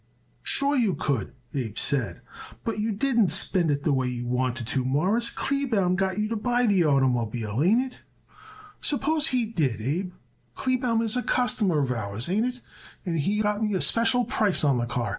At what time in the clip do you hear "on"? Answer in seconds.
14.63-14.79